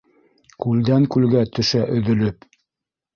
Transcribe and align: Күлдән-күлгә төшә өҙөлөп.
Күлдән-күлгә 0.63 1.43
төшә 1.59 1.83
өҙөлөп. 1.99 2.49